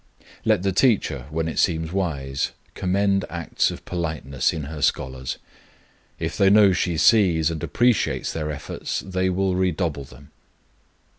[0.43, 5.37] Let the teacher, when it seems wise, commend acts of politeness in her scholars.
[6.17, 10.31] If they know she sees and appreciates their efforts, they will redouble them.